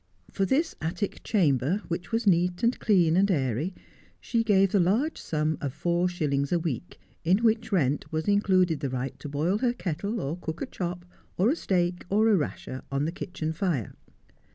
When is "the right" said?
8.79-9.19